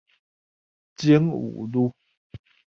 [0.95, 1.93] 精武路